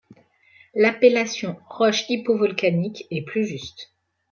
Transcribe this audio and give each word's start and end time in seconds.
L'appellation 0.73 1.57
roche 1.69 2.09
hypovolcanique 2.09 3.05
est 3.11 3.21
plus 3.21 3.45
juste. 3.45 3.91